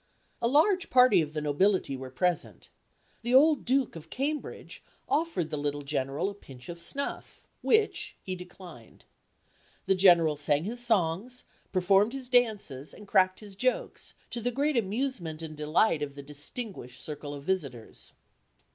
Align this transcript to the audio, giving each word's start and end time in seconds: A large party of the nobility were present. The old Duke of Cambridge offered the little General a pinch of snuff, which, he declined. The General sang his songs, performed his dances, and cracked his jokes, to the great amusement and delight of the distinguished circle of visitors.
A 0.41 0.47
large 0.47 0.89
party 0.89 1.21
of 1.21 1.33
the 1.33 1.41
nobility 1.41 1.95
were 1.95 2.09
present. 2.09 2.69
The 3.21 3.35
old 3.35 3.65
Duke 3.65 3.95
of 3.95 4.09
Cambridge 4.09 4.81
offered 5.07 5.51
the 5.51 5.59
little 5.59 5.83
General 5.83 6.31
a 6.31 6.33
pinch 6.33 6.69
of 6.69 6.79
snuff, 6.81 7.45
which, 7.61 8.15
he 8.19 8.35
declined. 8.35 9.05
The 9.85 9.93
General 9.93 10.37
sang 10.37 10.63
his 10.63 10.83
songs, 10.83 11.43
performed 11.71 12.13
his 12.13 12.29
dances, 12.29 12.95
and 12.95 13.07
cracked 13.07 13.41
his 13.41 13.55
jokes, 13.55 14.15
to 14.31 14.41
the 14.41 14.49
great 14.49 14.75
amusement 14.75 15.43
and 15.43 15.55
delight 15.55 16.01
of 16.01 16.15
the 16.15 16.23
distinguished 16.23 16.99
circle 17.03 17.35
of 17.35 17.43
visitors. 17.43 18.13